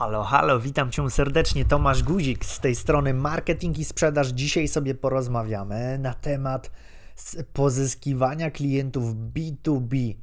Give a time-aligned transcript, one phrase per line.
[0.00, 1.64] Halo, halo, witam Cię serdecznie.
[1.64, 4.28] Tomasz Guzik z tej strony Marketing i Sprzedaż.
[4.28, 6.70] Dzisiaj sobie porozmawiamy na temat
[7.52, 10.14] pozyskiwania klientów B2B,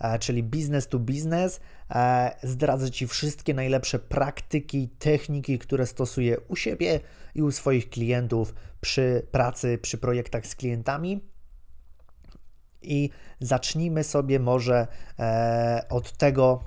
[0.00, 1.60] e, czyli business to business.
[1.90, 7.00] E, zdradzę Ci wszystkie najlepsze praktyki, techniki, które stosuję u siebie
[7.34, 11.24] i u swoich klientów przy pracy, przy projektach z klientami.
[12.82, 13.10] I
[13.40, 14.86] zacznijmy sobie może
[15.18, 16.64] e, od tego,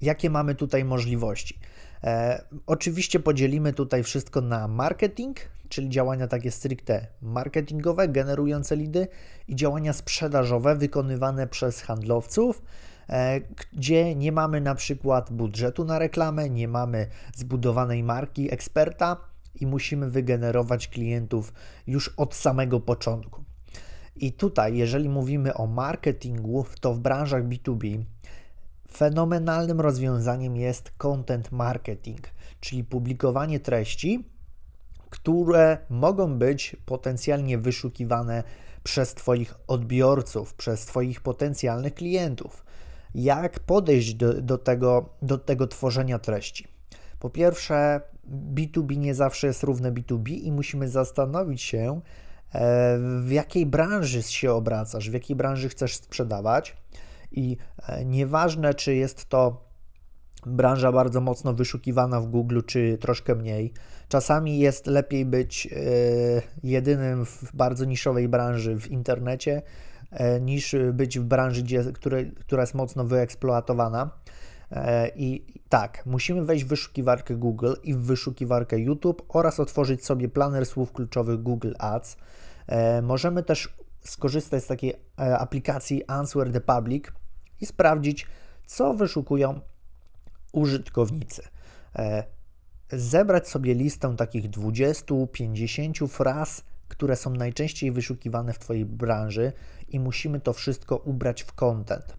[0.00, 1.58] jakie mamy tutaj możliwości.
[2.04, 5.36] E, oczywiście podzielimy tutaj wszystko na marketing,
[5.68, 9.08] czyli działania takie stricte marketingowe, generujące lidy
[9.48, 12.62] i działania sprzedażowe wykonywane przez handlowców,
[13.08, 13.40] e,
[13.72, 19.16] gdzie nie mamy na przykład budżetu na reklamę, nie mamy zbudowanej marki eksperta
[19.54, 21.52] i musimy wygenerować klientów
[21.86, 23.44] już od samego początku.
[24.16, 28.04] I tutaj, jeżeli mówimy o marketingu, to w branżach B2B
[28.92, 32.20] Fenomenalnym rozwiązaniem jest content marketing,
[32.60, 34.24] czyli publikowanie treści,
[35.10, 38.42] które mogą być potencjalnie wyszukiwane
[38.82, 42.64] przez Twoich odbiorców, przez Twoich potencjalnych klientów.
[43.14, 46.68] Jak podejść do, do, tego, do tego tworzenia treści?
[47.18, 48.00] Po pierwsze,
[48.54, 52.00] B2B nie zawsze jest równe B2B i musimy zastanowić się,
[52.54, 56.76] e, w jakiej branży się obracasz, w jakiej branży chcesz sprzedawać
[57.38, 57.56] i
[57.88, 59.72] e, nieważne, czy jest to
[60.46, 63.72] branża bardzo mocno wyszukiwana w Google, czy troszkę mniej.
[64.08, 65.76] Czasami jest lepiej być e,
[66.62, 69.62] jedynym w bardzo niszowej branży w internecie,
[70.10, 71.84] e, niż być w branży, gdzie,
[72.40, 74.10] która jest mocno wyeksploatowana.
[75.16, 80.66] I tak, musimy wejść w wyszukiwarkę Google i w wyszukiwarkę YouTube oraz otworzyć sobie planer
[80.66, 82.16] słów kluczowych Google Ads.
[83.02, 87.12] Możemy też skorzystać z takiej aplikacji Answer the Public,
[87.62, 88.26] i sprawdzić,
[88.66, 89.60] co wyszukują
[90.52, 91.42] użytkownicy.
[91.96, 92.24] E,
[92.92, 99.52] zebrać sobie listę takich 20-50 fraz, które są najczęściej wyszukiwane w Twojej branży
[99.88, 102.16] i musimy to wszystko ubrać w content.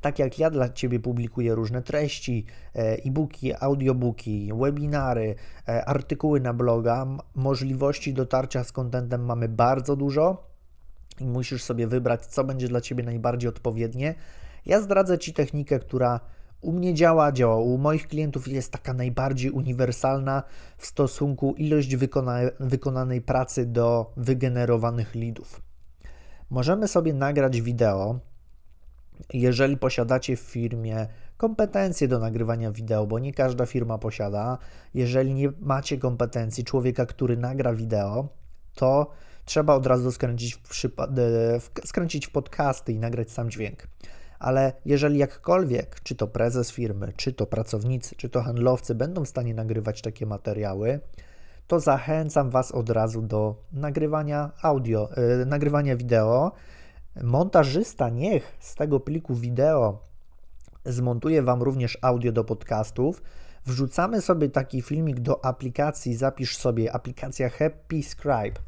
[0.00, 5.34] Tak jak ja dla Ciebie publikuję różne treści, e, e-booki, audiobooki, webinary,
[5.68, 10.52] e, artykuły na bloga, możliwości dotarcia z contentem mamy bardzo dużo
[11.20, 14.14] i musisz sobie wybrać, co będzie dla Ciebie najbardziej odpowiednie,
[14.66, 16.20] ja zdradzę Ci technikę, która
[16.60, 20.42] u mnie działa, działa u moich klientów jest taka najbardziej uniwersalna
[20.76, 25.60] w stosunku ilość wykona wykonanej pracy do wygenerowanych leadów.
[26.50, 28.20] Możemy sobie nagrać wideo,
[29.34, 31.06] jeżeli posiadacie w firmie
[31.36, 34.58] kompetencje do nagrywania wideo, bo nie każda firma posiada.
[34.94, 38.28] Jeżeli nie macie kompetencji człowieka, który nagra wideo,
[38.74, 39.10] to
[39.44, 40.68] trzeba od razu skręcić w,
[41.60, 43.86] w, skręcić w podcasty i nagrać sam dźwięk
[44.42, 49.28] ale jeżeli jakkolwiek, czy to prezes firmy, czy to pracownicy, czy to handlowcy będą w
[49.28, 51.00] stanie nagrywać takie materiały,
[51.66, 55.08] to zachęcam Was od razu do nagrywania audio,
[55.38, 56.52] yy, nagrywania wideo.
[57.22, 59.98] Montażysta niech z tego pliku wideo
[60.84, 63.22] zmontuje Wam również audio do podcastów.
[63.66, 68.60] Wrzucamy sobie taki filmik do aplikacji, zapisz sobie aplikacja Happy Scribe.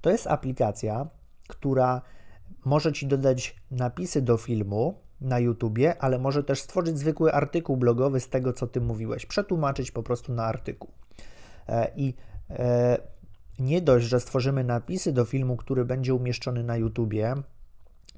[0.00, 1.06] To jest aplikacja,
[1.48, 2.02] która
[2.64, 8.20] może Ci dodać napisy do filmu, na YouTubie, ale może też stworzyć zwykły artykuł blogowy
[8.20, 10.90] z tego, co Ty mówiłeś, przetłumaczyć po prostu na artykuł.
[11.68, 12.14] E, I
[12.50, 12.98] e,
[13.58, 17.34] nie dość, że stworzymy napisy do filmu, który będzie umieszczony na YouTubie,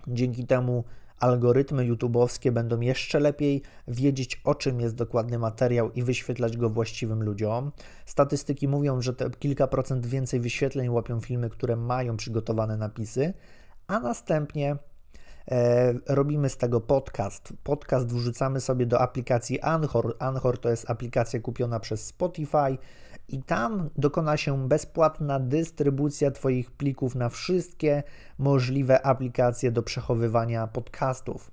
[0.06, 0.84] dzięki temu
[1.20, 7.22] algorytmy YouTubeowskie będą jeszcze lepiej wiedzieć, o czym jest dokładny materiał i wyświetlać go właściwym
[7.22, 7.72] ludziom.
[8.06, 13.34] Statystyki mówią, że te kilka procent więcej wyświetleń łapią filmy, które mają przygotowane napisy,
[13.86, 14.76] a następnie
[16.06, 17.52] robimy z tego podcast.
[17.62, 20.16] Podcast wrzucamy sobie do aplikacji Anchor.
[20.18, 22.78] Anchor to jest aplikacja kupiona przez Spotify
[23.28, 28.02] i tam dokona się bezpłatna dystrybucja Twoich plików na wszystkie
[28.38, 31.50] możliwe aplikacje do przechowywania podcastów.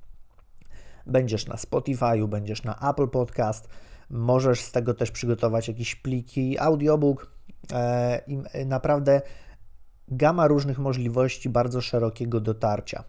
[1.05, 3.67] Będziesz na Spotify'u, będziesz na Apple Podcast,
[4.09, 7.31] możesz z tego też przygotować jakieś pliki, audiobook
[7.73, 9.21] e, i naprawdę
[10.07, 13.03] gama różnych możliwości bardzo szerokiego dotarcia.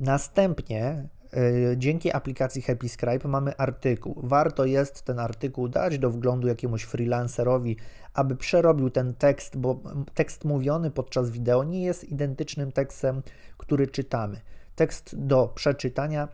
[0.00, 4.20] Następnie y, dzięki aplikacji Happy Scribe mamy artykuł.
[4.22, 7.76] Warto jest ten artykuł dać do wglądu jakiemuś freelancerowi,
[8.14, 9.80] aby przerobił ten tekst, bo
[10.14, 13.22] tekst mówiony podczas wideo nie jest identycznym tekstem,
[13.56, 14.40] który czytamy.
[14.74, 16.28] Tekst do przeczytania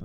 [0.00, 0.04] y,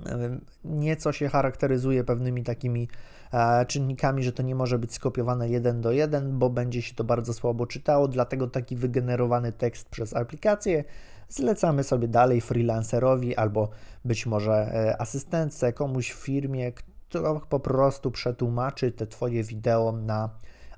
[0.64, 2.88] nieco się charakteryzuje pewnymi takimi
[3.32, 7.04] e, czynnikami, że to nie może być skopiowane jeden do jeden, bo będzie się to
[7.04, 10.84] bardzo słabo czytało, dlatego taki wygenerowany tekst przez aplikację
[11.30, 13.68] zlecamy sobie dalej freelancerowi albo
[14.04, 16.72] być może e, asystentce, komuś w firmie,
[17.08, 20.30] to po prostu przetłumaczy te Twoje wideo na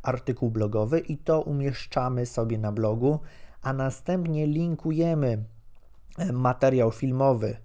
[0.02, 3.20] artykuł blogowy i to umieszczamy sobie na blogu,
[3.62, 5.44] a następnie linkujemy
[6.18, 7.56] e, materiał filmowy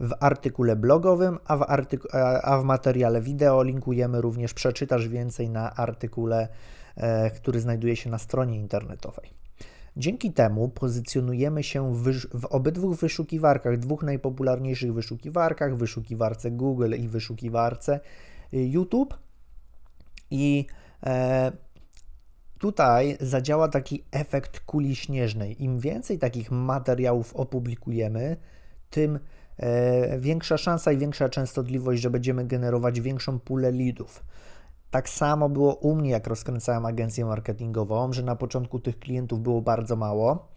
[0.00, 5.74] w artykule blogowym, a w, artyku- a w materiale wideo linkujemy również przeczytasz więcej na
[5.74, 6.48] artykule,
[6.96, 9.39] e, który znajduje się na stronie internetowej.
[9.96, 18.00] Dzięki temu pozycjonujemy się w, w, obydwu wyszukiwarkach, dwóch najpopularniejszych wyszukiwarkach, wyszukiwarce Google i wyszukiwarce
[18.54, 19.18] y, YouTube.
[20.30, 20.66] I
[21.06, 21.52] e,
[22.58, 25.62] tutaj zadziała taki efekt kuli śnieżnej.
[25.64, 28.36] Im więcej takich materiałów opublikujemy,
[28.90, 29.18] tym
[29.56, 34.24] e, większa szansa i większa częstotliwość, że będziemy generować większą pulę leadów.
[34.90, 39.62] Tak samo było u mnie, jak rozkręcałem agencję marketingową, że na początku tych klientów było
[39.62, 40.48] bardzo mało,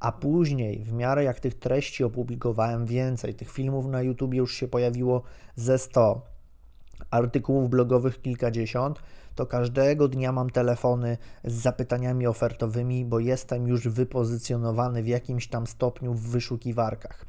[0.00, 4.68] a później, w miarę jak tych treści opublikowałem więcej, tych filmów na YouTube już się
[4.68, 5.22] pojawiło
[5.56, 6.22] ze 100,
[7.10, 9.02] artykułów blogowych kilkadziesiąt,
[9.34, 15.66] to każdego dnia mam telefony z zapytaniami ofertowymi, bo jestem już wypozycjonowany w jakimś tam
[15.66, 17.26] stopniu w wyszukiwarkach.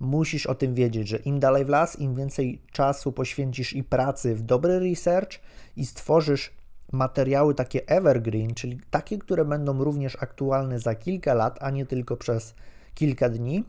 [0.00, 4.34] Musisz o tym wiedzieć, że im dalej w las, im więcej czasu poświęcisz i pracy
[4.34, 5.40] w dobry research
[5.76, 6.52] i stworzysz
[6.92, 12.16] materiały takie evergreen, czyli takie, które będą również aktualne za kilka lat, a nie tylko
[12.16, 12.54] przez
[12.94, 13.64] kilka dni.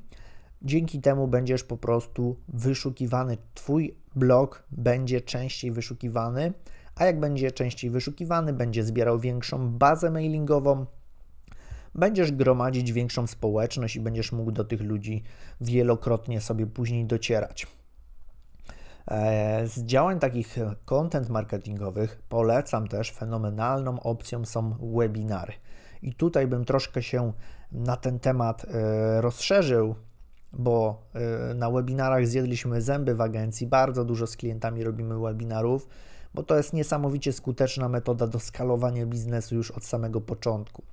[0.61, 3.38] Dzięki temu będziesz po prostu wyszukiwany.
[3.53, 6.53] Twój blog będzie częściej wyszukiwany,
[6.95, 10.85] a jak będzie częściej wyszukiwany, będzie zbierał większą bazę mailingową,
[11.95, 15.23] będziesz gromadzić większą społeczność i będziesz mógł do tych ludzi
[15.61, 17.67] wielokrotnie sobie później docierać.
[19.07, 20.55] E, z działań takich
[20.85, 25.53] content marketingowych polecam też fenomenalną opcją są webinary.
[26.01, 27.33] I tutaj bym troszkę się
[27.71, 29.95] na ten temat e, rozszerzył,
[30.53, 31.03] bo
[31.50, 35.88] e, na webinarach zjedliśmy zęby w agencji, bardzo dużo z klientami robimy webinarów,
[36.33, 40.83] bo to jest niesamowicie skuteczna metoda do skalowania biznesu już od samego początku.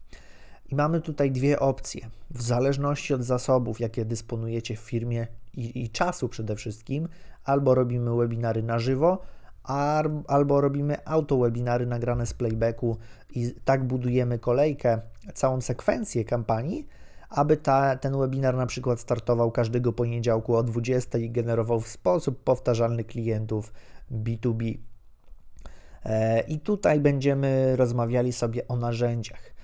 [0.70, 2.10] I mamy tutaj dwie opcje.
[2.30, 7.08] W zależności od zasobów, jakie dysponujecie w firmie i, i czasu przede wszystkim,
[7.44, 9.18] albo robimy webinary na żywo,
[10.26, 12.96] albo robimy auto-webinary nagrane z playbacku
[13.34, 15.00] i tak budujemy kolejkę,
[15.34, 16.86] całą sekwencję kampanii,
[17.28, 22.44] aby ta, ten webinar na przykład startował każdego poniedziałku o 20 i generował w sposób
[22.44, 23.72] powtarzalny klientów
[24.12, 24.78] B2B.
[26.04, 29.59] E, I tutaj będziemy rozmawiali sobie o narzędziach.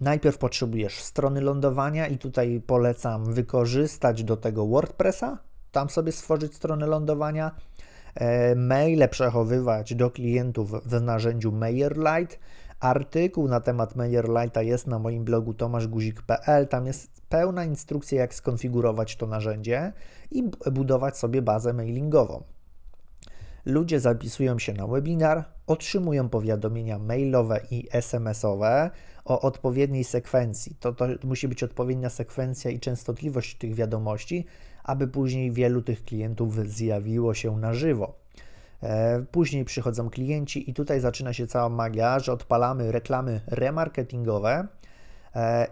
[0.00, 5.38] Najpierw potrzebujesz strony lądowania i tutaj polecam wykorzystać do tego WordPressa,
[5.72, 7.50] tam sobie stworzyć stronę lądowania,
[8.14, 12.36] e, maile przechowywać do klientów w narzędziu MailerLite.
[12.80, 16.68] Artykuł na temat MailerLite'a jest na moim blogu tomaszguzik.pl.
[16.68, 19.92] Tam jest pełna instrukcja, jak skonfigurować to narzędzie
[20.30, 22.42] i budować sobie bazę mailingową.
[23.66, 28.90] Ludzie zapisują się na webinar, otrzymują powiadomienia mailowe i SMS-owe
[29.26, 30.76] o odpowiedniej sekwencji.
[30.80, 34.46] To, to musi być odpowiednia sekwencja i częstotliwość tych wiadomości,
[34.84, 38.14] aby później wielu tych klientów zjawiło się na żywo.
[38.82, 44.66] E, później przychodzą klienci i tutaj zaczyna się cała magia, że odpalamy reklamy remarketingowe,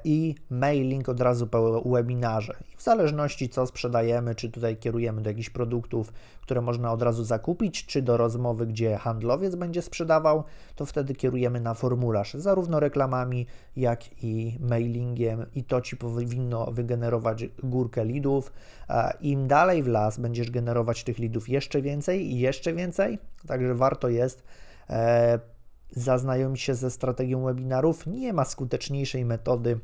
[0.05, 2.55] i mailing od razu po webinarze.
[2.75, 7.25] I w zależności co sprzedajemy, czy tutaj kierujemy do jakichś produktów, które można od razu
[7.25, 10.45] zakupić, czy do rozmowy, gdzie handlowiec będzie sprzedawał,
[10.77, 17.45] to wtedy kierujemy na formularz, zarówno reklamami, jak i mailingiem i to Ci powinno wygenerować
[17.63, 18.53] górkę lidów.
[18.89, 23.75] E, Im dalej w las będziesz generować tych lidów jeszcze więcej i jeszcze więcej, także
[23.75, 24.43] warto jest
[24.91, 25.54] e,
[25.97, 28.07] zaznajomić się ze strategią webinarów.
[28.07, 29.81] Nie ma skuteczniejszej metody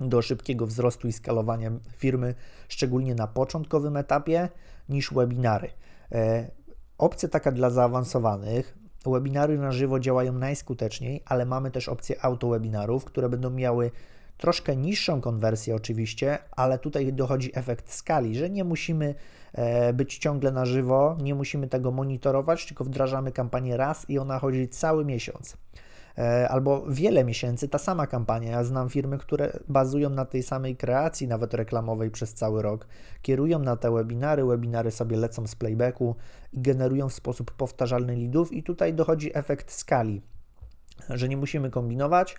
[0.00, 2.34] do szybkiego wzrostu i skalowania firmy,
[2.68, 4.48] szczególnie na początkowym etapie,
[4.88, 5.68] niż webinary.
[6.12, 6.50] E,
[6.98, 8.78] opcja taka dla zaawansowanych.
[9.06, 13.90] Webinary na żywo działają najskuteczniej, ale mamy też opcję auto-webinarów, które będą miały
[14.40, 19.14] troszkę niższą konwersję oczywiście, ale tutaj dochodzi efekt skali, że nie musimy
[19.52, 24.38] e, być ciągle na żywo, nie musimy tego monitorować, tylko wdrażamy kampanię raz i ona
[24.38, 25.56] chodzi cały miesiąc.
[26.18, 28.50] E, albo wiele miesięcy ta sama kampania.
[28.50, 32.86] Ja znam firmy, które bazują na tej samej kreacji, nawet reklamowej przez cały rok.
[33.22, 36.16] Kierują na te webinary, webinary sobie lecą z playbacku
[36.52, 40.22] i generują w sposób powtarzalny lidów, i tutaj dochodzi efekt skali,
[41.08, 42.36] że nie musimy kombinować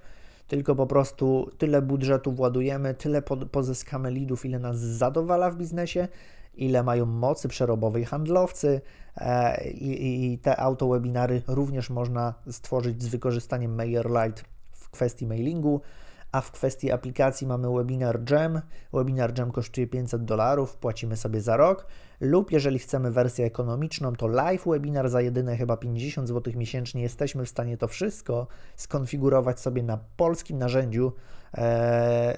[0.51, 6.07] tylko po prostu tyle budżetu władujemy, tyle pozyskamy lidów, ile nas zadowala w biznesie,
[6.53, 8.81] ile mają mocy przerobowej handlowcy
[9.17, 14.41] e, i, i te auto-webinary również można stworzyć z wykorzystaniem MailerLite
[14.71, 15.81] w kwestii mailingu,
[16.31, 18.61] A w kwestii aplikacji mamy Webinar Jam.
[18.93, 21.87] Webinar Jam kosztuje 500 dolarów, płacimy sobie za rok.
[22.19, 27.01] Lub jeżeli chcemy wersję ekonomiczną, to live webinar za jedyne chyba 50 zł miesięcznie.
[27.01, 31.11] Jesteśmy w stanie to wszystko skonfigurować sobie na polskim narzędziu.
[31.53, 32.37] Eee,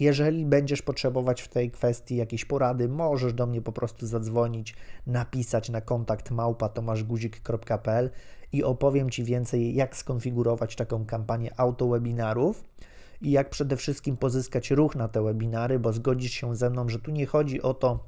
[0.00, 4.74] jeżeli będziesz potrzebować w tej kwestii jakiejś porady, możesz do mnie po prostu zadzwonić,
[5.06, 8.10] napisać na kontakt małpa tomaszguzik.pl
[8.52, 12.64] i opowiem Ci więcej, jak skonfigurować taką kampanię autowebinarów
[13.20, 16.98] i jak przede wszystkim pozyskać ruch na te webinary, bo zgodzisz się ze mną, że
[16.98, 18.04] tu nie chodzi o to,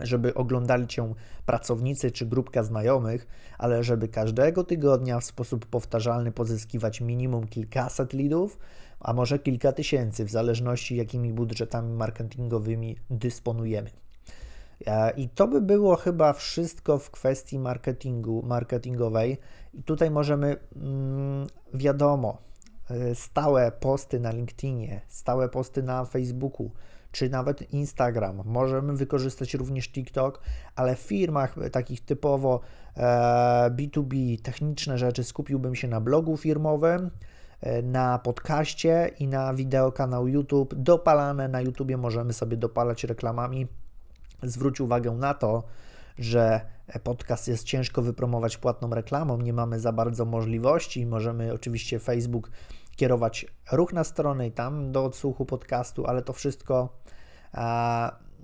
[0.00, 1.14] żeby oglądali Cię
[1.46, 3.26] pracownicy czy grupka znajomych,
[3.58, 8.58] ale żeby każdego tygodnia w sposób powtarzalny pozyskiwać minimum kilkaset lidów,
[9.00, 13.90] a może kilka tysięcy, w zależności jakimi budżetami marketingowymi dysponujemy.
[14.86, 19.38] E, I to by było chyba wszystko w kwestii marketingu, marketingowej.
[19.74, 22.38] I tutaj możemy, mm, wiadomo,
[23.14, 26.70] stałe posty na LinkedInie, stałe posty na Facebooku,
[27.12, 28.42] czy nawet Instagram.
[28.44, 30.40] Możemy wykorzystać również TikTok,
[30.76, 32.60] ale w firmach takich typowo
[33.70, 37.10] B2B, e, techniczne rzeczy skupiłbym się na blogu firmowym,
[37.60, 40.74] e, na podcaście i na wideo kanał YouTube.
[40.74, 43.66] Dopalane na YouTubie możemy sobie dopalać reklamami.
[44.42, 45.62] Zwróć uwagę na to,
[46.18, 46.60] że
[47.04, 51.06] podcast jest ciężko wypromować płatną reklamą, nie mamy za bardzo możliwości.
[51.06, 52.50] Możemy oczywiście Facebook
[53.00, 56.98] kierować ruch na stronę i tam do odsłuchu podcastu, ale to wszystko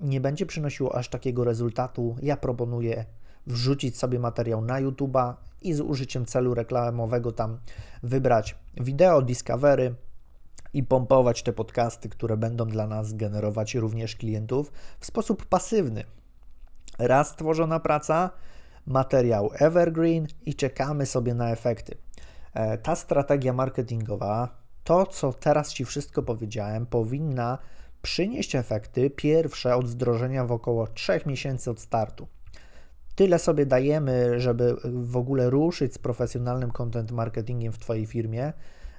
[0.01, 2.17] nie będzie przynosiło aż takiego rezultatu.
[2.23, 3.05] Ja proponuję
[3.47, 7.59] wrzucić sobie materiał na YouTube'a i z użyciem celu reklamowego tam
[8.03, 9.95] wybrać wideo Discovery
[10.73, 16.05] i pompować te podcasty, które będą dla nas generować również klientów w sposób pasywny.
[16.99, 18.31] Raz stworzona praca,
[18.87, 21.97] materiał evergreen i czekamy sobie na efekty.
[22.57, 24.49] E, ta strategia marketingowa,
[24.85, 27.59] to co teraz Ci wszystko powiedziałem, powinna
[28.03, 32.27] przynieść efekty pierwsze od wdrożenia w około 3 miesięcy od startu.
[33.15, 38.53] Tyle sobie dajemy, żeby w ogóle ruszyć z profesjonalnym content marketingiem w Twojej firmie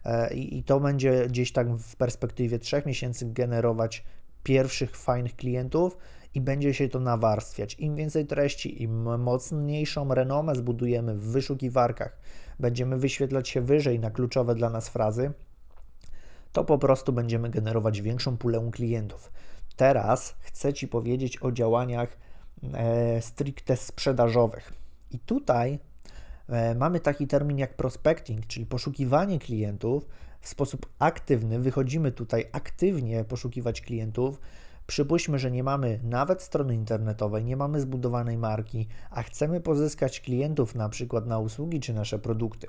[0.05, 4.03] e, i, i to będzie gdzieś tak w perspektywie 3 miesięcy generować
[4.43, 5.97] pierwszych fajnych klientów
[6.33, 7.75] i będzie się to nawarstwiać.
[7.79, 12.17] Im więcej treści, im mocniejszą renomę zbudujemy w wyszukiwarkach,
[12.59, 15.31] będziemy wyświetlać się wyżej na kluczowe dla nas frazy,
[16.51, 19.31] to po prostu będziemy generować większą pulę klientów.
[19.75, 22.17] Teraz chcę Ci powiedzieć o działaniach
[22.73, 24.73] e, stricte sprzedażowych.
[25.11, 25.79] I tutaj
[26.49, 30.07] e, mamy taki termin jak prospecting, czyli poszukiwanie klientów
[30.41, 31.59] w sposób aktywny.
[31.59, 34.39] Wychodzimy tutaj aktywnie poszukiwać klientów.
[34.87, 40.75] Przypuśćmy, że nie mamy nawet strony internetowej, nie mamy zbudowanej marki, a chcemy pozyskać klientów
[40.75, 42.67] na przykład na usługi czy nasze produkty.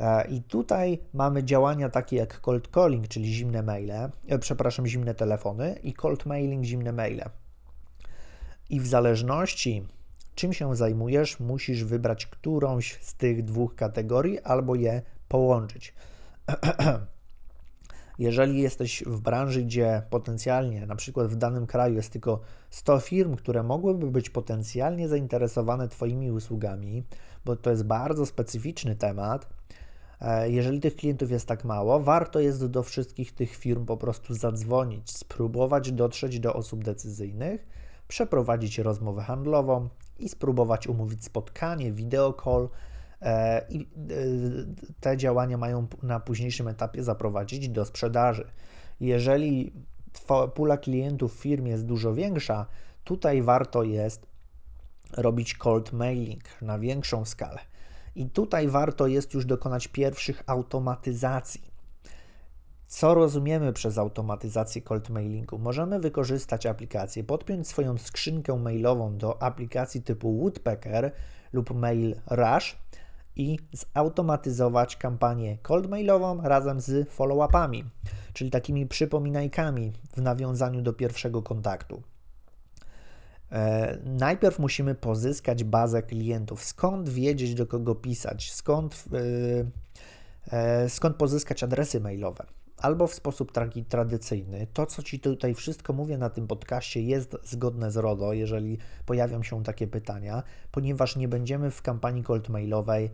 [0.00, 5.14] E, I tutaj mamy działania takie jak cold calling, czyli zimne maile, e, przepraszam, zimne
[5.14, 7.24] telefony i cold mailing, zimne maile.
[8.70, 9.86] I w zależności
[10.34, 15.94] czym się zajmujesz, musisz wybrać którąś z tych dwóch kategorii albo je połączyć.
[18.18, 22.40] Jeżeli jesteś w branży, gdzie potencjalnie, na przykład w danym kraju jest tylko
[22.70, 27.04] 100 firm, które mogłyby być potencjalnie zainteresowane Twoimi usługami,
[27.44, 29.48] bo to jest bardzo specyficzny temat,
[30.24, 34.34] E, jeżeli tych klientów jest tak mało, warto jest do wszystkich tych firm po prostu
[34.34, 37.66] zadzwonić, spróbować dotrzeć do osób decyzyjnych,
[38.08, 42.68] przeprowadzić rozmowę handlową i spróbować umówić spotkanie, video call.
[43.24, 43.86] E, I e,
[45.00, 48.50] te działania mają na późniejszym etapie zaprowadzić do sprzedaży.
[49.00, 49.72] Jeżeli
[50.54, 52.66] pula klientów w firmie jest dużo większa,
[53.04, 54.26] tutaj warto jest
[55.16, 57.60] robić cold mailing na większą skalę.
[58.14, 61.74] I tutaj warto jest już dokonać pierwszych automatyzacji.
[62.86, 65.58] Co rozumiemy przez automatyzację cold mailingu?
[65.58, 71.12] Możemy wykorzystać aplikację, podpiąć swoją skrzynkę mailową do aplikacji typu Woodpecker
[71.52, 72.76] lub Mail Rush
[73.36, 77.84] i zautomatyzować kampanię cold mailową razem z follow-upami,
[78.32, 82.02] czyli takimi przypominajkami w nawiązaniu do pierwszego kontaktu.
[83.52, 86.64] E, najpierw musimy pozyskać bazę klientów.
[86.64, 88.52] Skąd wiedzieć, do kogo pisać?
[88.52, 89.04] Skąd,
[90.52, 92.46] e, e, skąd pozyskać adresy mailowe?
[92.84, 94.66] Albo w sposób taki tradycyjny.
[94.72, 99.42] To, co Ci tutaj wszystko mówię na tym podcaście, jest zgodne z RODO, jeżeli pojawią
[99.42, 103.10] się takie pytania, ponieważ nie będziemy w kampanii cold mailowej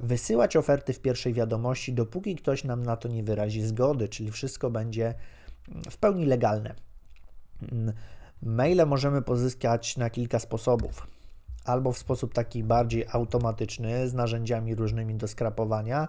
[0.00, 4.70] wysyłać oferty w pierwszej wiadomości, dopóki ktoś nam na to nie wyrazi zgody, czyli wszystko
[4.70, 5.14] będzie
[5.90, 6.74] w pełni legalne.
[7.72, 7.94] Mm,
[8.42, 11.06] Maile możemy pozyskać na kilka sposobów.
[11.64, 16.08] Albo w sposób taki bardziej automatyczny, z narzędziami różnymi do skrapowania,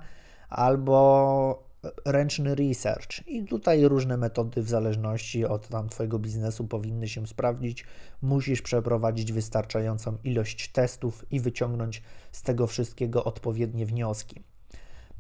[0.50, 1.65] albo
[2.06, 7.86] ręczny research i tutaj różne metody w zależności od tam Twojego biznesu powinny się sprawdzić.
[8.22, 14.44] Musisz przeprowadzić wystarczającą ilość testów i wyciągnąć z tego wszystkiego odpowiednie wnioski.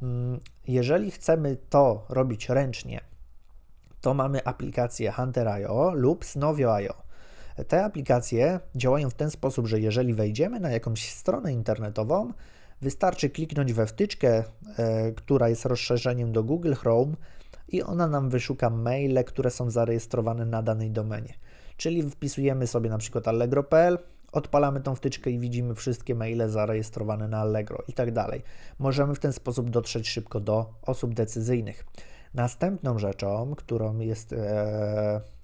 [0.01, 3.01] Mm, jeżeli chcemy to robić ręcznie,
[4.01, 7.05] to mamy aplikację Hunter.io lub Snovio.io.
[7.67, 12.33] Te aplikacje działają w ten sposób, że jeżeli wejdziemy na jakąś stronę internetową,
[12.81, 14.43] wystarczy kliknąć we wtyczkę,
[14.77, 17.15] e, która jest rozszerzeniem do Google Chrome
[17.67, 21.33] i ona nam wyszuka maile, które są zarejestrowane na danej domenie.
[21.77, 23.97] Czyli wpisujemy sobie na przykład allegro.pl,
[24.31, 28.41] odpalamy tą wtyczkę i widzimy wszystkie maile zarejestrowane na Allegro i tak dalej.
[28.79, 31.85] Możemy w ten sposób dotrzeć szybko do osób decyzyjnych.
[32.33, 34.33] Następną rzeczą, którą jest.
[34.33, 35.34] E,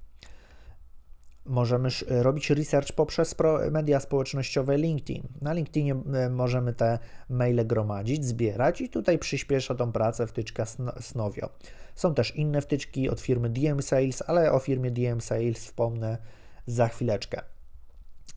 [1.45, 3.35] możemy robić research poprzez
[3.71, 5.27] media społecznościowe LinkedIn.
[5.41, 5.95] Na LinkedInie
[6.29, 10.65] możemy te maile gromadzić, zbierać i tutaj przyspiesza tą pracę wtyczka
[10.99, 11.49] Snovio.
[11.95, 16.17] Są też inne wtyczki od firmy DM Sales, ale o firmie DM Sales wspomnę
[16.65, 17.41] za chwileczkę.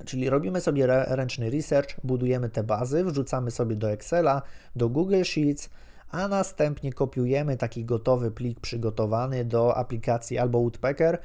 [0.05, 4.43] Czyli robimy sobie ręczny research, budujemy te bazy, wrzucamy sobie do Excela,
[4.77, 5.71] do Google Sheets,
[6.11, 11.19] a następnie kopiujemy taki gotowy plik przygotowany do aplikacji albo Woodpecker,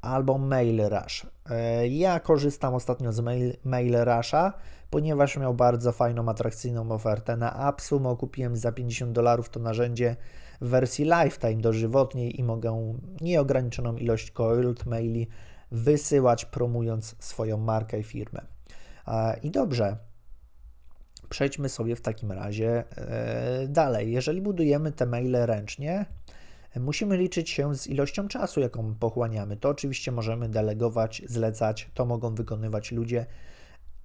[0.00, 1.26] albo MailRush.
[1.50, 4.52] E, ja korzystam ostatnio z Mail, MailRusha,
[4.90, 8.16] ponieważ miał bardzo fajną, atrakcyjną ofertę na AppSumo.
[8.16, 10.16] Kupiłem za 50 dolarów to narzędzie
[10.60, 15.28] w wersji Lifetime dożywotniej i mogę nieograniczoną ilość cold maili
[15.70, 18.42] wysyłać, promując swoją markę i firmę.
[19.08, 19.96] E, I dobrze,
[21.28, 24.12] przejdźmy sobie w takim razie e, dalej.
[24.12, 26.06] Jeżeli budujemy te maile ręcznie,
[26.80, 29.56] musimy liczyć się z ilością czasu, jaką pochłaniamy.
[29.56, 33.26] To oczywiście możemy delegować, zlecać, to mogą wykonywać ludzie.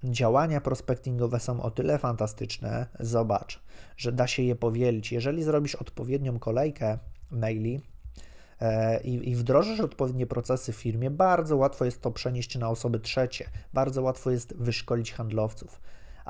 [0.03, 3.59] Działania prospectingowe są o tyle fantastyczne, zobacz,
[3.97, 5.11] że da się je powielić.
[5.11, 6.97] Jeżeli zrobisz odpowiednią kolejkę
[7.31, 7.81] maili,
[8.61, 12.99] e, i, i wdrożysz odpowiednie procesy w firmie, bardzo łatwo jest to przenieść na osoby
[12.99, 15.81] trzecie, bardzo łatwo jest wyszkolić handlowców.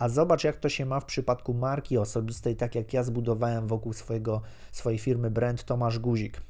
[0.02, 3.94] A zobacz, jak to się ma w przypadku marki osobistej, tak jak ja zbudowałem wokół
[3.94, 4.42] swojego,
[4.72, 6.42] swojej firmy brand Tomasz Guzik.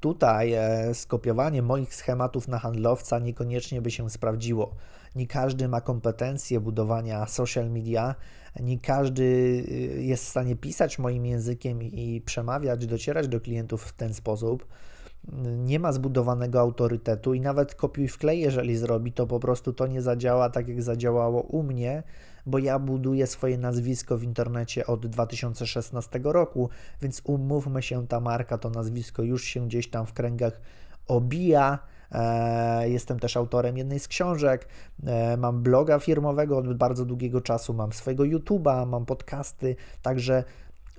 [0.00, 4.74] Tutaj e, skopiowanie moich schematów na handlowca niekoniecznie by się sprawdziło.
[5.14, 8.14] Nie każdy ma kompetencje budowania social media,
[8.60, 13.92] nie każdy y, jest w stanie pisać moim językiem i przemawiać, docierać do klientów w
[13.92, 14.66] ten sposób
[15.56, 20.02] nie ma zbudowanego autorytetu i nawet kopiuj wklej, jeżeli zrobi, to po prostu to nie
[20.02, 22.02] zadziała tak, jak zadziałało u mnie,
[22.46, 26.68] bo ja buduję swoje nazwisko w internecie od 2016 roku,
[27.02, 30.60] więc umówmy się, ta marka, to nazwisko już się gdzieś tam w kręgach
[31.08, 31.78] obija.
[32.12, 34.68] E, jestem też autorem jednej z książek,
[35.06, 40.44] e, mam bloga firmowego od bardzo długiego czasu, mam swojego YouTube'a, mam podcasty, także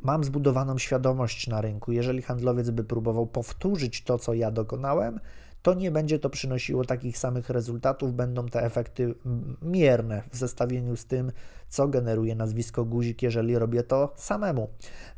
[0.02, 1.92] mam zbudowaną świadomość na rynku.
[1.92, 5.20] Jeżeli handlowiec by próbował powtórzyć to, co ja dokonałem,
[5.62, 9.16] to nie będzie to przynosiło takich samych rezultatów, będą te efekty
[9.62, 11.32] mierne w zestawieniu z tym,
[11.70, 14.70] co generuje nazwisko guzik, jeżeli robię to samemu.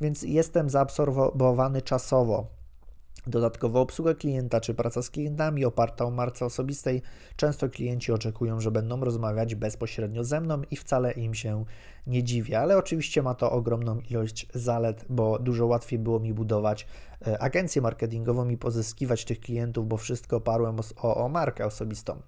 [0.02, 2.61] Więc jestem zaabsorbowany czasowo
[3.28, 7.02] Dodatkowo obsługa klienta czy praca z klientami oparta o marce osobistej.
[7.36, 11.66] Często klienci oczekują, że będą rozmawiać bezpośrednio ze mną i wcale im się
[12.08, 16.88] nie dziwię, ale oczywiście ma to ogromną ilość zalet, bo dużo łatwiej było mi budować
[17.28, 22.22] e, agencję marketingową i pozyskiwać tych klientów, bo wszystko oparłem o, o markę osobistą.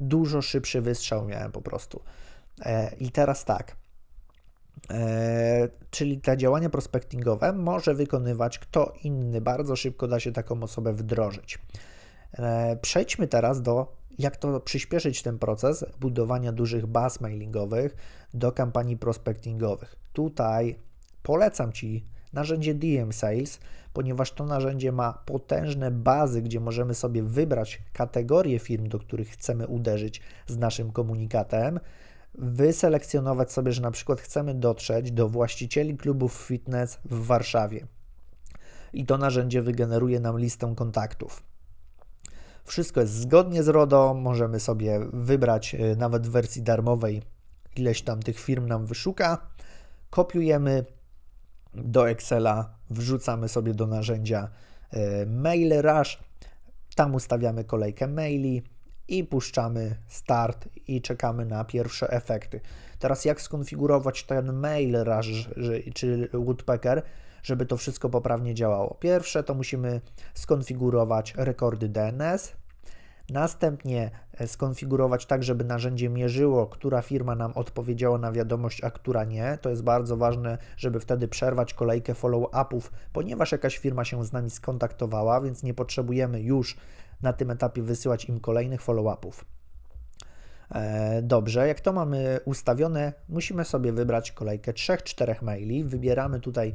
[0.00, 2.00] Dużo szybszy wystrzał miałem po prostu.
[2.60, 3.76] E, I teraz tak.
[4.90, 9.40] E, czyli te działania prospectingowe może wykonywać kto inny.
[9.40, 11.58] Bardzo szybko da się taką osobę wdrożyć.
[12.32, 17.96] E, przejdźmy teraz do, jak to przyspieszyć ten proces budowania dużych baz mailingowych
[18.34, 19.96] do kampanii prospectingowych.
[20.12, 20.78] Tutaj
[21.22, 23.60] polecam Ci narzędzie DM Sales,
[23.92, 29.66] ponieważ to narzędzie ma potężne bazy, gdzie możemy sobie wybrać kategorie firm, do których chcemy
[29.66, 31.80] uderzyć z naszym komunikatem
[32.38, 37.86] wyselekcjonować sobie, że na przykład chcemy dotrzeć do właścicieli klubów fitness w Warszawie.
[38.92, 41.42] I to narzędzie wygeneruje nam listę kontaktów.
[42.64, 47.22] Wszystko jest zgodnie z RODO, możemy sobie wybrać y, nawet w wersji darmowej
[47.76, 49.38] ileś tam tych firm nam wyszuka.
[50.10, 50.84] Kopiujemy
[51.74, 54.48] do Excela, wrzucamy sobie do narzędzia
[54.94, 56.18] y, MailRush,
[56.94, 58.62] tam ustawiamy kolejkę maili,
[59.08, 62.60] i puszczamy start i czekamy na pierwsze efekty.
[62.98, 65.48] Teraz jak skonfigurować ten mail rush
[65.94, 67.02] czy Woodpecker,
[67.42, 68.94] żeby to wszystko poprawnie działało?
[69.00, 70.00] Pierwsze to musimy
[70.34, 72.52] skonfigurować rekordy DNS,
[73.30, 79.24] Następnie e, skonfigurować tak, żeby narzędzie mierzyło, która firma nam odpowiedziała na wiadomość, a która
[79.24, 79.58] nie.
[79.62, 84.50] To jest bardzo ważne, żeby wtedy przerwać kolejkę follow-upów, ponieważ jakaś firma się z nami
[84.50, 86.76] skontaktowała, więc nie potrzebujemy już
[87.22, 89.44] na tym etapie wysyłać im kolejnych follow-upów.
[90.74, 95.84] E, dobrze, jak to mamy ustawione, musimy sobie wybrać kolejkę 3-4 maili.
[95.84, 96.74] Wybieramy tutaj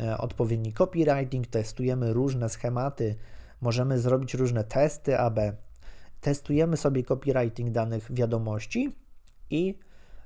[0.00, 3.14] e, odpowiedni copywriting, testujemy różne schematy,
[3.60, 5.38] możemy zrobić różne testy AB.
[6.20, 8.96] Testujemy sobie copywriting danych wiadomości
[9.50, 9.78] i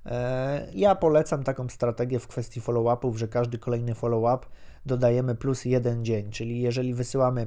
[0.07, 4.46] e, ja polecam taką strategię w kwestii follow-upów, że każdy kolejny follow-up
[4.87, 7.46] dodajemy plus jeden dzień, czyli jeżeli wysyłamy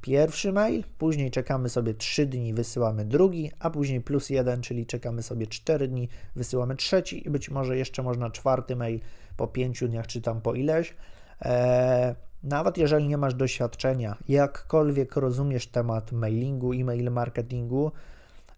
[0.00, 5.22] pierwszy mail, później czekamy sobie 3 dni, wysyłamy drugi, a później plus jeden, czyli czekamy
[5.22, 9.00] sobie 4 dni, wysyłamy trzeci i być może jeszcze można czwarty mail
[9.36, 10.94] po 5 dniach, czy tam po ileś.
[11.40, 17.92] Eee, nawet jeżeli nie masz doświadczenia, jakkolwiek rozumiesz temat mailingu, e-mail marketingu,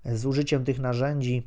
[0.04, 1.46] z użyciem tych narzędzi,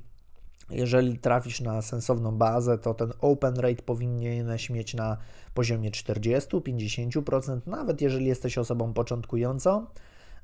[0.70, 5.18] jeżeli trafisz na sensowną bazę, to ten open rate powinieneś mieć na
[5.54, 9.86] poziomie 40-50%, nawet jeżeli jesteś osobą początkującą,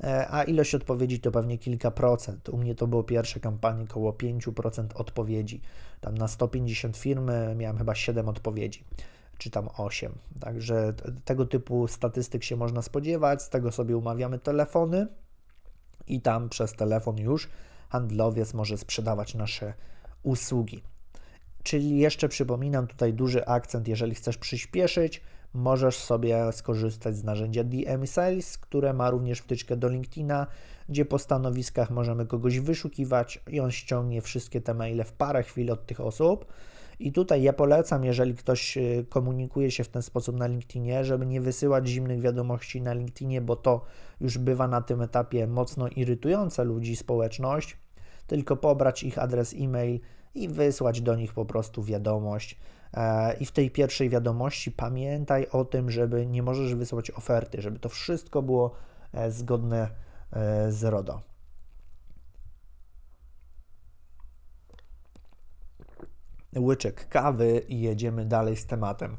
[0.04, 2.50] e, a ilość odpowiedzi to pewnie kilka procent.
[2.50, 5.62] U mnie to było pierwsze kampanie około 5% odpowiedzi.
[6.02, 8.84] Tam na 150 firmy miałem chyba 7 odpowiedzi,
[9.38, 10.12] czy tam 8.
[10.40, 10.94] Także
[11.26, 15.08] tego typu statystyk się można spodziewać, z tego sobie umawiamy telefony
[16.08, 17.50] i tam przez telefon już
[17.90, 19.74] handlowiec może sprzedawać nasze
[20.24, 20.84] usługi.
[21.64, 25.22] Czyli jeszcze przypominam tutaj duży akcent, jeżeli chcesz przyspieszyć,
[25.54, 30.48] możesz sobie skorzystać z narzędzia DM Sales, które ma również wtyczkę do LinkedIna,
[30.90, 35.72] gdzie po stanowiskach możemy kogoś wyszukiwać i on ściągnie wszystkie te maile w parę chwil
[35.72, 36.46] od tych osób.
[37.00, 41.26] I tutaj ja polecam, jeżeli ktoś y, komunikuje się w ten sposób na LinkedInie, żeby
[41.26, 43.82] nie wysyłać zimnych wiadomości na LinkedInie, bo to
[44.20, 47.78] już bywa na tym etapie mocno irytujące ludzi, społeczność
[48.32, 50.00] tylko pobrać ich adres e-mail
[50.34, 52.58] i wysłać do nich po prostu wiadomość.
[52.94, 57.80] E, I w tej pierwszej wiadomości pamiętaj o tym, żeby nie możesz wysłać oferty, żeby
[57.80, 58.72] to wszystko było
[59.14, 59.90] e, zgodne
[60.32, 61.22] e, z RODO.
[66.58, 69.18] Łyczek kawy i jedziemy dalej z tematem.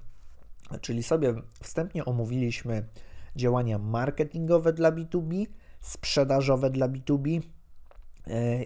[0.81, 2.89] Czyli sobie wstępnie omówiliśmy
[3.37, 5.47] działania marketingowe dla B2B,
[5.81, 7.62] sprzedażowe dla B2B, E,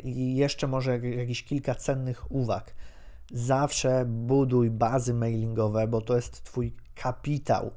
[0.04, 2.74] I jeszcze może jakieś kilka cennych uwag.
[3.32, 7.70] Zawsze buduj bazy mailingowe, bo to jest Twój kapitał.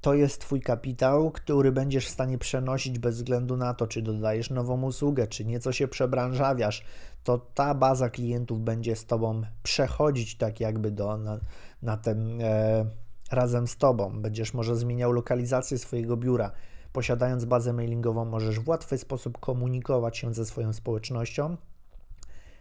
[0.00, 4.50] To jest Twój kapitał, który będziesz w stanie przenosić bez względu na to, czy dodajesz
[4.50, 6.84] nową usługę, czy nieco się przebranżawiasz.
[7.24, 11.40] To ta baza klientów będzie z Tobą przechodzić tak jakby do, na,
[11.82, 12.86] na ten e,
[13.30, 14.22] razem z Tobą.
[14.22, 16.52] Będziesz może zmieniał lokalizację swojego biura
[16.92, 21.56] Posiadając bazę mailingową, możesz w łatwy sposób komunikować się ze swoją społecznością.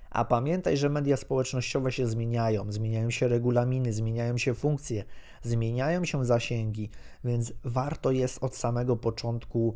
[0.09, 5.03] A pamiętaj, że media społecznościowe się zmieniają, zmieniają się regulaminy, zmieniają się funkcje,
[5.41, 6.89] zmieniają się zasięgi,
[7.23, 9.73] więc warto jest od samego początku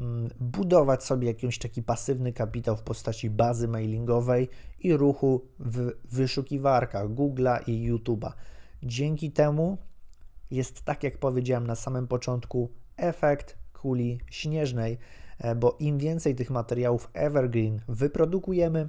[0.00, 4.48] mm, budować sobie jakiś taki pasywny kapitał w postaci bazy mailingowej
[4.80, 8.32] i ruchu w wyszukiwarkach Google'a i YouTube'a.
[8.82, 9.78] Dzięki temu
[10.50, 14.98] jest tak, jak powiedziałem na samym początku, efekt kuli śnieżnej,
[15.38, 18.88] e, bo im więcej tych materiałów evergreen wyprodukujemy,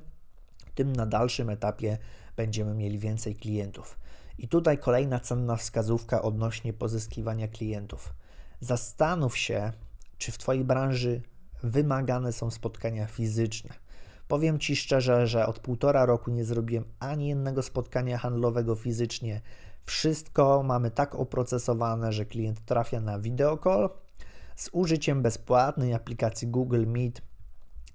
[0.76, 1.98] tym na dalszym etapie
[2.36, 4.00] będziemy mieli więcej klientów.
[4.38, 8.14] I tutaj kolejna cenna wskazówka odnośnie pozyskiwania klientów.
[8.60, 9.72] Zastanów się,
[10.18, 11.22] czy w Twojej branży
[11.64, 13.74] wymagane są spotkania fizyczne.
[14.28, 19.42] Powiem Ci szczerze, że od półtora roku nie zrobiłem ani jednego spotkania handlowego fizycznie.
[19.86, 23.90] Wszystko mamy tak oprocesowane, że klient trafia na videocall,
[24.58, 27.22] z użyciem bezpłatnej aplikacji Google Meet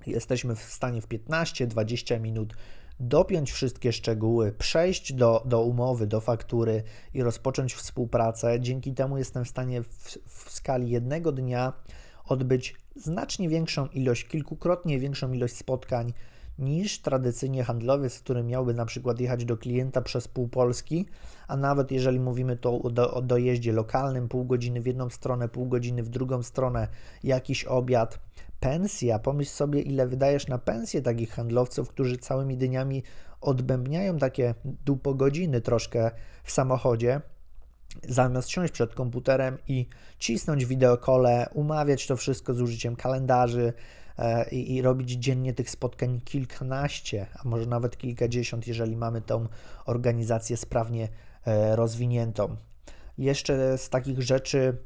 [0.06, 2.54] jesteśmy w stanie w 15-20 minut
[3.00, 6.82] dopiąć wszystkie szczegóły, przejść do, do umowy, do faktury
[7.14, 8.60] i rozpocząć współpracę.
[8.60, 11.72] Dzięki temu jestem w stanie w, w skali jednego dnia
[12.24, 16.12] odbyć znacznie większą ilość, kilkukrotnie większą ilość spotkań
[16.58, 21.06] niż tradycyjnie handlowiec, który miałby na przykład jechać do klienta przez pół Polski,
[21.48, 25.48] a nawet jeżeli mówimy to o, do, o dojeździe lokalnym, pół godziny w jedną stronę,
[25.48, 26.88] pół godziny w drugą stronę,
[27.24, 28.18] jakiś obiad,
[28.60, 33.02] pensja, pomyśl sobie ile wydajesz na pensję takich handlowców, którzy całymi dniami
[33.40, 36.10] odbębniają takie dupogodziny troszkę
[36.44, 37.20] w samochodzie,
[38.08, 39.86] zamiast siąść przed komputerem i
[40.18, 43.72] cisnąć wideokole, umawiać to wszystko z użyciem kalendarzy,
[44.50, 49.46] i, i robić dziennie tych spotkań kilkanaście, a może nawet kilkadziesiąt, jeżeli mamy tą
[49.86, 51.08] organizację sprawnie
[51.46, 52.56] e, rozwiniętą.
[53.18, 54.76] Jeszcze z takich rzeczy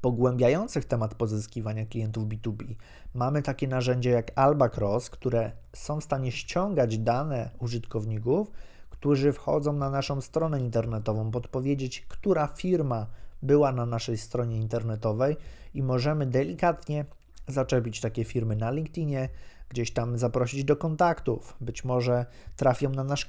[0.00, 2.74] pogłębiających temat pozyskiwania klientów B2B
[3.14, 8.50] mamy takie narzędzia jak Albacross, które są w stanie ściągać dane użytkowników,
[8.90, 13.06] którzy wchodzą na naszą stronę internetową, podpowiedzieć, która firma
[13.42, 15.36] była na naszej stronie internetowej
[15.74, 17.04] i możemy delikatnie
[17.48, 19.28] zaczepić takie firmy na LinkedInie,
[19.68, 22.26] gdzieś tam zaprosić do kontaktów, być może
[22.56, 23.28] trafią na, nasz,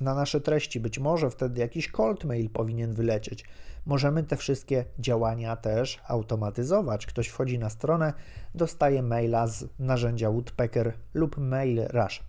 [0.00, 3.44] na nasze treści, być może wtedy jakiś cold mail powinien wylecieć.
[3.86, 7.06] Możemy te wszystkie działania też automatyzować.
[7.06, 8.12] Ktoś wchodzi na stronę,
[8.54, 12.22] dostaje maila z narzędzia Woodpecker lub Mail Rush.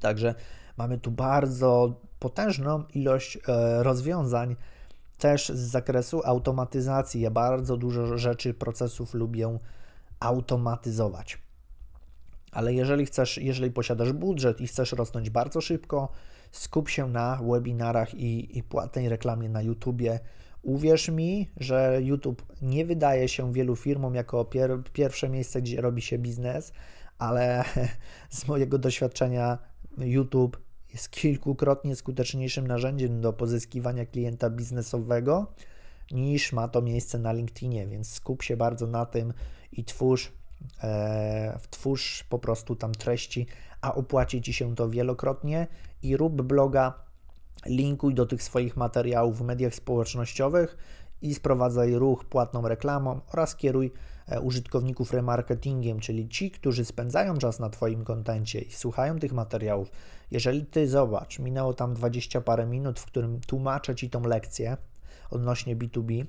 [0.00, 0.34] Także
[0.76, 4.56] mamy tu bardzo potężną ilość e, rozwiązań
[5.18, 7.20] też z zakresu automatyzacji.
[7.20, 9.58] Ja bardzo dużo rzeczy, procesów lubię
[10.24, 11.38] automatyzować.
[12.52, 16.08] Ale jeżeli chcesz, jeżeli posiadasz budżet i chcesz rosnąć bardzo szybko,
[16.52, 20.20] skup się na webinarach i, i płatnej reklamie na YouTubie.
[20.62, 26.02] Uwierz mi, że YouTube nie wydaje się wielu firmom jako pier pierwsze miejsce, gdzie robi
[26.02, 26.72] się biznes,
[27.18, 27.64] ale
[28.30, 29.58] z mojego doświadczenia
[29.98, 35.46] YouTube jest kilkukrotnie skuteczniejszym narzędziem do pozyskiwania klienta biznesowego
[36.10, 39.32] niż ma to miejsce na LinkedInie, więc skup się bardzo na tym
[39.72, 40.32] i twórz,
[40.82, 43.46] e, twórz po prostu tam treści,
[43.80, 45.66] a opłaci Ci się to wielokrotnie
[46.02, 47.04] i rób bloga,
[47.66, 50.76] linkuj do tych swoich materiałów w mediach społecznościowych
[51.22, 53.92] i sprowadzaj ruch płatną reklamą oraz kieruj
[54.26, 59.90] e, użytkowników remarketingiem, czyli ci, którzy spędzają czas na Twoim kontencie i słuchają tych materiałów.
[60.30, 64.76] Jeżeli Ty zobacz, minęło tam 20 parę minut, w którym tłumaczę Ci tą lekcję
[65.34, 66.26] odnośnie B2B,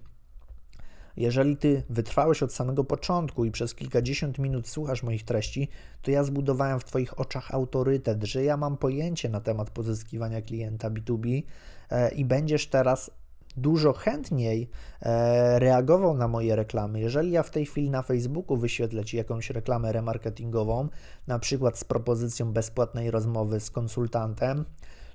[1.18, 5.70] jeżeli ty wytrwałeś od samego początku i przez kilkadziesiąt minut słuchasz moich treści,
[6.02, 10.90] to ja zbudowałem w Twoich oczach autorytet, że ja mam pojęcie na temat pozyskiwania klienta
[10.90, 11.44] B2B
[11.90, 13.12] e, i będziesz teraz
[13.58, 14.70] dużo chętniej
[15.02, 17.00] e, reagował na moje reklamy.
[17.00, 20.90] Jeżeli ja w tej chwili na Facebooku wyświetlę Ci jakąś reklamę remarketingową,
[21.28, 24.66] na przykład z propozycją bezpłatnej rozmowy z konsultantem,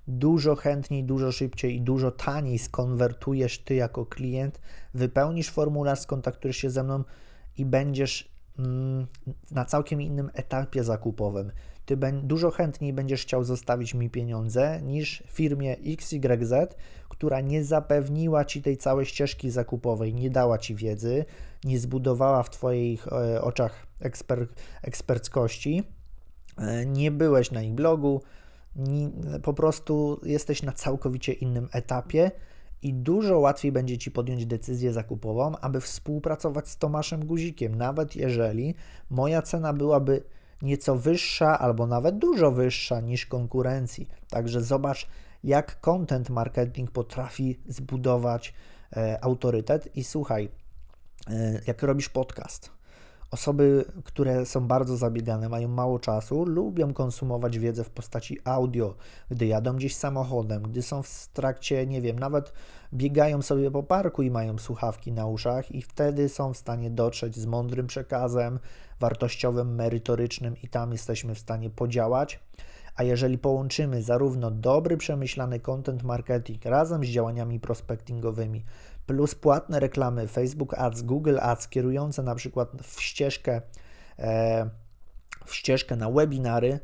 [0.08, 4.60] dużo chętniej, dużo szybciej i dużo taniej skonwertujesz Ty jako klient,
[4.94, 7.04] wypełnisz formularz, skontaktujesz się ze mną
[7.56, 9.06] i będziesz mm,
[9.50, 11.52] na całkiem innym etapie zakupowym.
[11.90, 16.54] Ty dużo chętniej będziesz chciał zostawić mi pieniądze niż firmie XYZ,
[17.08, 21.24] która nie zapewniła ci tej całej ścieżki zakupowej, nie dała ci wiedzy,
[21.64, 24.48] nie zbudowała w Twoich e, oczach eksper,
[24.82, 25.82] eksperckości,
[26.58, 28.22] e, nie byłeś na ich blogu,
[29.42, 32.30] po prostu jesteś na całkowicie innym etapie
[32.82, 38.74] i dużo łatwiej będzie Ci podjąć decyzję zakupową, aby współpracować z Tomaszem Guzikiem, nawet jeżeli
[39.10, 40.22] moja cena byłaby
[40.62, 44.08] nieco wyższa albo nawet dużo wyższa niż konkurencji.
[44.30, 45.08] Także zobacz,
[45.44, 48.54] jak content marketing potrafi zbudować
[48.96, 50.48] e, autorytet i słuchaj,
[51.30, 52.70] e, jak robisz podcast,
[53.30, 58.94] Osoby, które są bardzo zabiegane, mają mało czasu, lubią konsumować wiedzę w postaci audio,
[59.30, 62.52] gdy jadą gdzieś samochodem, gdy są w trakcie, nie wiem, nawet
[62.94, 67.36] biegają sobie po parku i mają słuchawki na uszach, i wtedy są w stanie dotrzeć
[67.36, 68.58] z mądrym przekazem,
[69.00, 72.40] wartościowym, merytorycznym, i tam jesteśmy w stanie podziałać.
[72.96, 78.64] A jeżeli połączymy zarówno dobry, przemyślany content marketing razem z działaniami prospectingowymi,
[79.06, 83.62] plus płatne reklamy Facebook Ads, Google Ads kierujące na przykład w ścieżkę,
[84.18, 84.70] e,
[85.46, 86.80] w ścieżkę na webinary,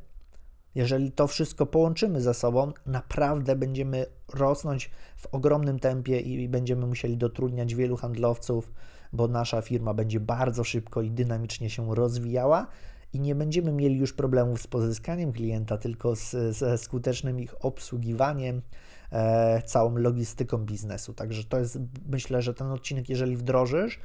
[0.75, 7.17] jeżeli to wszystko połączymy ze sobą, naprawdę będziemy rosnąć w ogromnym tempie i będziemy musieli
[7.17, 8.73] dotrudniać wielu handlowców,
[9.13, 12.67] bo nasza firma będzie bardzo szybko i dynamicznie się rozwijała
[13.13, 18.63] i nie będziemy mieli już problemów z pozyskaniem klienta, tylko z, ze skutecznym ich obsługiwaniem,
[19.13, 21.15] e, całą logistyką biznesu.
[21.15, 24.01] Także to jest, myślę, że ten odcinek, jeżeli wdrożysz,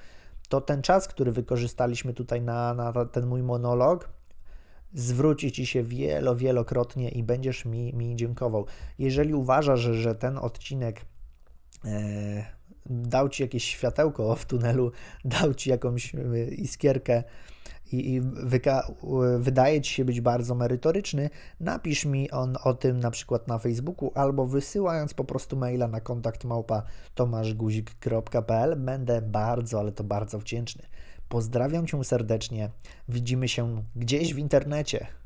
[0.49, 4.09] to ten czas, który wykorzystaliśmy tutaj na, na ten mój monolog,
[4.93, 8.65] zwróci Ci się wielo, wielokrotnie i będziesz mi, mi dziękował.
[8.99, 11.05] Jeżeli uważasz, że, ten odcinek
[11.85, 12.45] e,
[12.85, 14.91] dał Ci jakieś światełko w tunelu,
[15.25, 17.23] dał Ci jakąś e, iskierkę,
[17.93, 18.87] i, i wyka,
[19.39, 24.11] wydaje Ci się być bardzo merytoryczny, napisz mi on o tym na przykład na Facebooku
[24.15, 26.83] albo wysyłając po prostu maila na kontakt małpa
[27.15, 28.75] tomaszguzik.pl.
[28.79, 30.83] Będę bardzo, ale to bardzo wdzięczny.
[31.29, 32.69] Pozdrawiam Cię serdecznie.
[33.09, 35.20] Widzimy się gdzieś w internecie.